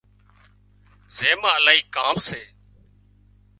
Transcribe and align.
زين 1.15 1.37
مان 1.41 1.53
الاهي 1.61 1.81
ڪام 1.95 2.15
سي 2.27 2.41